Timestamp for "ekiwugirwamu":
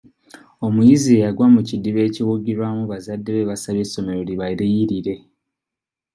2.07-2.83